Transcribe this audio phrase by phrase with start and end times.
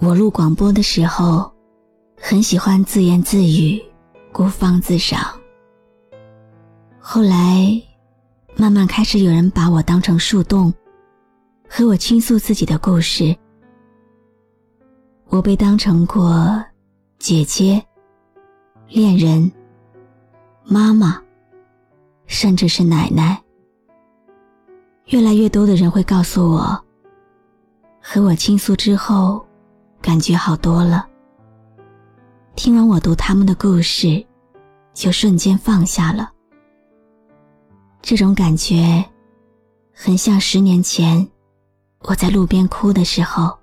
[0.00, 1.50] 我录广播的时候，
[2.20, 3.82] 很喜欢自言自语、
[4.32, 5.20] 孤芳自赏。
[6.98, 7.80] 后来，
[8.56, 10.72] 慢慢开始有人把我当成树洞，
[11.68, 13.34] 和我倾诉自己的故事。
[15.28, 16.62] 我被当成过
[17.18, 17.82] 姐姐、
[18.88, 19.50] 恋人、
[20.64, 21.20] 妈妈，
[22.26, 23.40] 甚至是奶奶。
[25.06, 26.84] 越来越多的人会告诉我。
[28.00, 29.43] 和我倾诉之后，
[30.04, 31.08] 感觉好多了。
[32.54, 34.22] 听完我读他们的故事，
[34.92, 36.30] 就瞬间放下了。
[38.02, 39.02] 这种感觉，
[39.94, 41.26] 很像十年前
[42.00, 43.58] 我在路边哭的时候，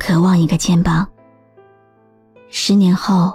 [0.00, 1.06] 渴望一个肩膀。
[2.48, 3.32] 十年后，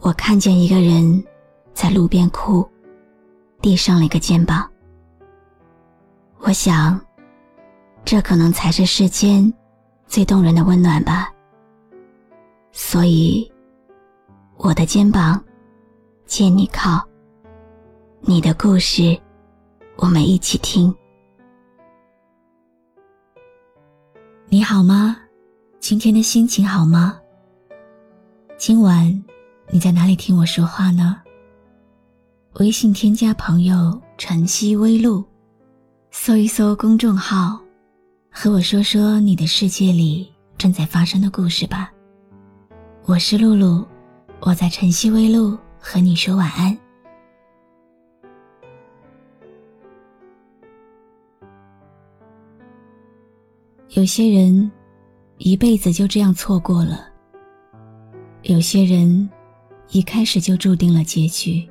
[0.00, 1.22] 我看见一个人
[1.74, 2.66] 在路边哭，
[3.60, 4.66] 递上了一个肩膀。
[6.38, 6.98] 我想。
[8.06, 9.52] 这可能才是世间
[10.06, 11.32] 最动人的温暖吧。
[12.72, 13.50] 所以，
[14.56, 15.42] 我的肩膀
[16.26, 17.02] 借你靠，
[18.20, 19.18] 你的故事
[19.96, 20.94] 我们一起听。
[24.48, 25.16] 你好吗？
[25.80, 27.18] 今天的心情好吗？
[28.56, 29.24] 今晚
[29.70, 31.20] 你在哪里听我说话呢？
[32.54, 35.22] 微信添加朋友“晨曦微露”，
[36.10, 37.60] 搜一搜公众号。
[38.38, 41.90] 和我说说你的世界里正在发生的故事吧。
[43.06, 43.82] 我是露露，
[44.40, 46.78] 我在晨曦微露和你说晚安。
[53.94, 54.70] 有些人
[55.38, 57.08] 一辈子就这样错过了，
[58.42, 59.30] 有些人
[59.88, 61.66] 一开始就注定了结局，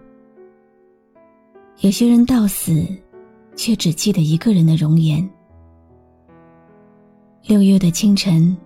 [1.82, 2.84] 有些人到死
[3.56, 5.30] 却只记得一个人的容颜。
[7.48, 8.58] 六月的清晨，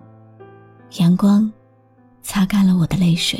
[1.00, 1.52] 阳光
[2.22, 3.38] 擦干了我的泪水。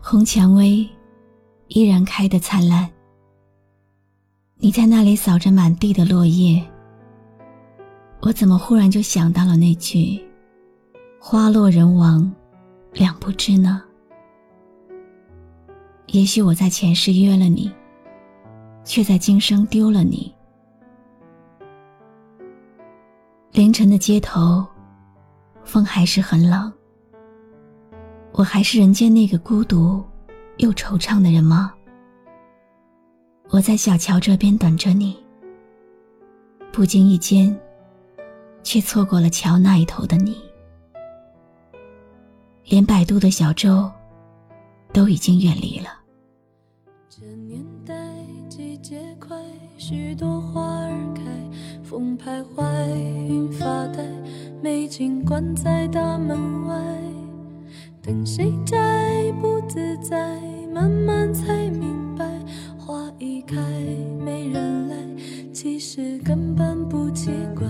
[0.00, 0.88] 红蔷薇
[1.66, 2.88] 依然开得灿烂。
[4.58, 6.64] 你在那里扫着满地的落叶，
[8.20, 10.24] 我怎么忽然就想到了那句
[11.18, 12.32] “花落人亡，
[12.92, 13.82] 两不知”呢？
[16.06, 17.68] 也许我在前世约了你，
[18.84, 20.32] 却在今生丢了你。
[23.58, 24.64] 凌晨的街头，
[25.64, 26.72] 风还是很冷。
[28.30, 30.00] 我还是人间那个孤独
[30.58, 31.74] 又惆怅的人吗？
[33.50, 35.18] 我在小桥这边等着你，
[36.70, 37.52] 不经意间，
[38.62, 40.36] 却错过了桥那一头的你。
[42.64, 43.90] 连摆渡的小舟，
[44.92, 45.88] 都已经远离了。
[47.08, 47.92] 这年代
[48.48, 49.36] 季节快，
[49.78, 51.27] 许多花儿开。
[51.88, 52.62] 风徘徊，
[53.26, 54.04] 云发呆，
[54.60, 56.76] 美景关在大门外，
[58.02, 58.76] 等谁摘
[59.40, 60.38] 不自在，
[60.70, 62.26] 慢慢才明白，
[62.78, 63.56] 花一开
[64.22, 64.96] 没人来，
[65.50, 67.66] 其实根本不奇怪。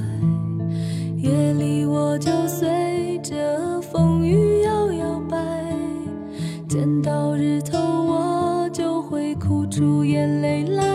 [1.16, 5.38] 夜里我就随着风雨摇摇摆，
[6.68, 10.88] 见到日头我就会哭出眼泪来，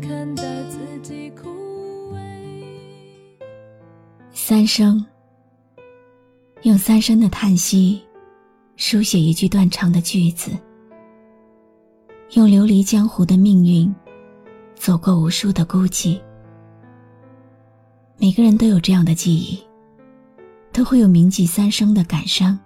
[0.00, 1.48] 看待自己枯
[2.12, 2.18] 萎
[4.32, 5.04] 三声，
[6.62, 8.00] 用三声的叹息，
[8.76, 10.52] 书写一句断肠的句子；
[12.32, 13.94] 用流离江湖的命运，
[14.74, 16.18] 走过无数的孤寂。
[18.16, 19.62] 每个人都有这样的记忆，
[20.72, 22.58] 都会有铭记三生的感伤。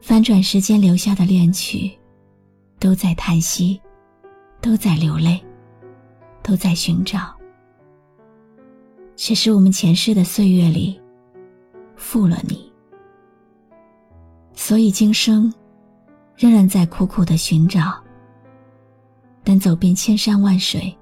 [0.00, 1.90] 翻转时间留下的恋曲，
[2.78, 3.80] 都在叹息，
[4.60, 5.42] 都在流泪，
[6.46, 7.34] 都在寻找。
[9.16, 11.00] 只是我们前世的岁月里，
[11.96, 12.72] 负了你，
[14.52, 15.52] 所以今生
[16.36, 18.00] 仍然在苦苦的寻找。
[19.42, 20.96] 但走遍千山万水，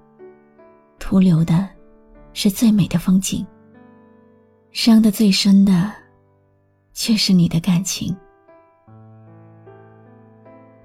[0.99, 1.69] 徒留的
[2.32, 3.46] 是最美的风景，
[4.70, 5.93] 伤得最深的
[6.94, 8.17] 却是你的感情。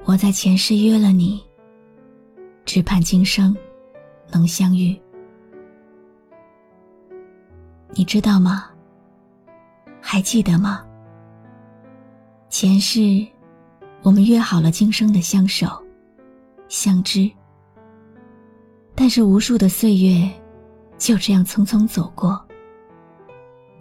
[0.04, 1.42] 我在前世约了你，
[2.66, 3.56] 只盼今生
[4.32, 5.00] 能相遇。
[7.92, 8.70] 你知道吗？
[10.02, 10.86] 还记得吗？
[12.48, 13.26] 前世
[14.02, 15.68] 我们约好了今生的相守、
[16.68, 17.30] 相知，
[18.96, 20.30] 但是无数的岁月
[20.98, 22.44] 就这样匆匆走过，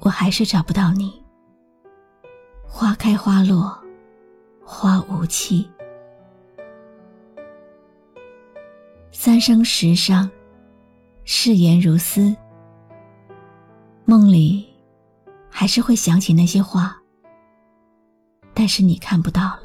[0.00, 1.22] 我还是找不到你。
[2.66, 3.78] 花开花落，
[4.62, 5.68] 花无期。
[9.10, 10.30] 三生石上，
[11.30, 12.34] 誓言如丝。
[14.06, 14.66] 梦里，
[15.50, 16.96] 还是会想起那些话，
[18.54, 19.60] 但是你看不到了。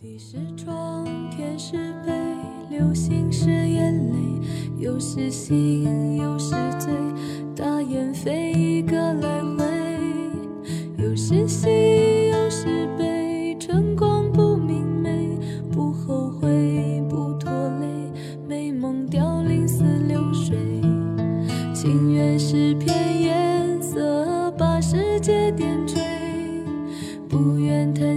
[0.00, 2.12] 地是窗，天是被，
[2.68, 4.16] 流星是眼泪，
[4.78, 6.92] 有时醒，有时醉，
[27.36, 28.15] 不愿叹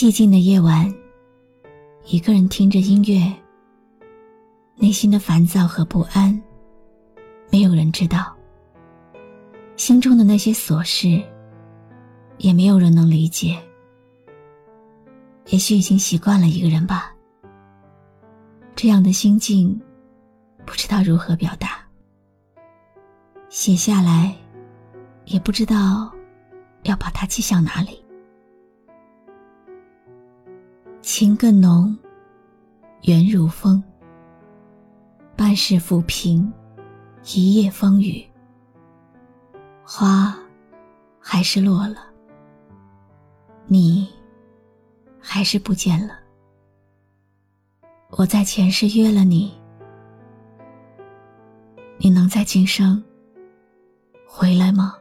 [0.00, 0.90] 寂静的夜晚，
[2.06, 3.30] 一个人听着音乐，
[4.76, 6.42] 内心的烦躁和不安，
[7.50, 8.34] 没有人知道。
[9.76, 11.22] 心中的那些琐事，
[12.38, 13.62] 也没有人能理解。
[15.48, 17.14] 也许已经习惯了一个人吧。
[18.74, 19.78] 这样的心境，
[20.64, 21.78] 不知道如何表达。
[23.50, 24.34] 写下来，
[25.26, 26.10] 也不知道
[26.84, 28.02] 要把它记向哪里。
[31.12, 31.98] 情更浓，
[33.02, 33.82] 缘如风。
[35.36, 36.50] 半世浮萍，
[37.34, 38.24] 一夜风雨。
[39.82, 40.38] 花，
[41.18, 41.96] 还是落了。
[43.66, 44.08] 你，
[45.18, 46.16] 还是不见了。
[48.10, 49.52] 我在前世约了你，
[51.98, 53.02] 你能在今生
[54.28, 54.94] 回来吗？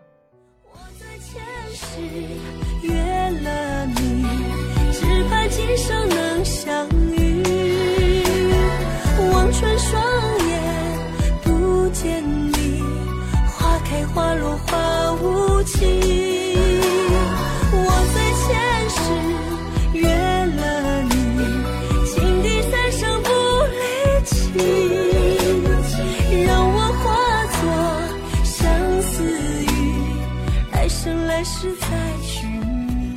[31.59, 33.13] 生来世再寻觅。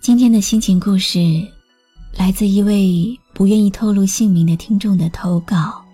[0.00, 1.18] 今天的心情故事，
[2.12, 5.84] 来自一位不愿意透露姓名的听众的投稿。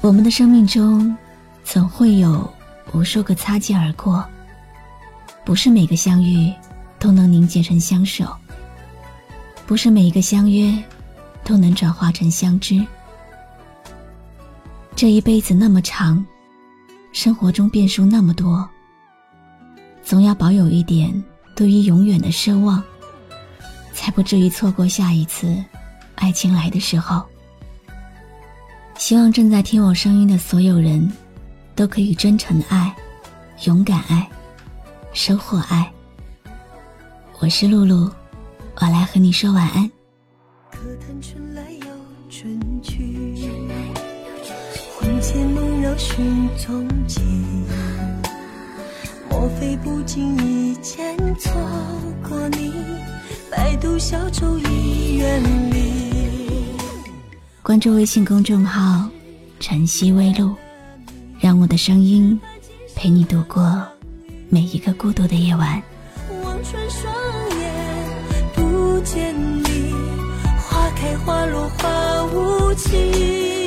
[0.00, 1.14] 我们的生命中，
[1.64, 2.50] 总会有
[2.94, 4.24] 无数个擦肩而过，
[5.44, 6.50] 不是每个相遇
[6.98, 8.34] 都能凝结成相守，
[9.66, 10.82] 不是每一个相约
[11.44, 12.82] 都能转化成相知。
[14.96, 16.24] 这一辈子那么长，
[17.12, 18.66] 生活中变数那么多，
[20.10, 21.22] 总要保有一点
[21.54, 22.82] 对于永远的奢望，
[23.92, 25.64] 才不至于错过下一次
[26.16, 27.24] 爱情来的时候。
[28.98, 31.08] 希望正在听我声音的所有人，
[31.76, 32.92] 都可以真诚爱、
[33.66, 34.28] 勇敢爱、
[35.12, 35.88] 收获爱。
[37.38, 38.10] 我是露露，
[38.80, 39.88] 我来和你说晚安。
[40.72, 41.86] 可叹春来又
[42.28, 43.38] 春去，
[44.98, 47.20] 魂牵梦绕寻踪迹。
[49.40, 51.50] 莫非不经意间错
[52.22, 52.70] 过你？
[53.50, 56.76] 百度小舟已远离。
[57.62, 59.08] 关注微信公众号
[59.58, 60.54] “晨曦微露”，
[61.40, 62.38] 让我的声音
[62.94, 63.82] 陪你度过
[64.50, 65.82] 每一个孤独的夜晚。
[66.44, 67.10] 望穿双
[67.58, 67.72] 眼，
[68.52, 69.94] 不见你，
[70.68, 73.59] 花开花落花无期。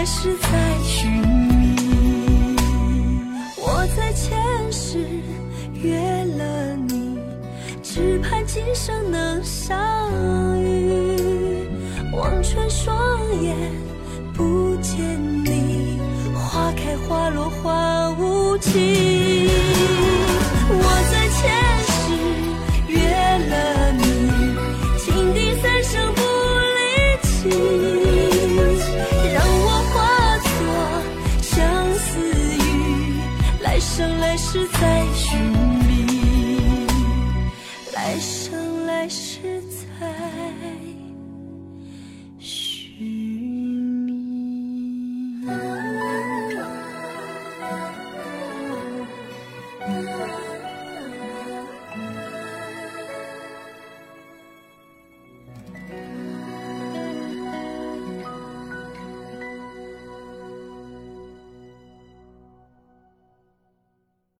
[0.00, 0.48] 来是在
[0.82, 1.76] 寻觅。
[3.58, 5.06] 我在前世
[5.74, 6.00] 约
[6.38, 7.18] 了你，
[7.82, 9.78] 只盼今生能相
[10.62, 11.68] 遇。
[12.14, 12.96] 望穿双
[13.42, 13.54] 眼
[14.32, 15.04] 不见
[15.44, 16.00] 你，
[16.34, 19.50] 花开花落花无情。